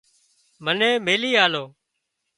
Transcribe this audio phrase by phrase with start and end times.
[0.63, 1.65] منين ميلي آلو